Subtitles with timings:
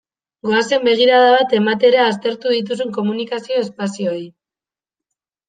[0.45, 4.27] Goazen begirada bat ematera aztertu dituzun komunikazio espazioei.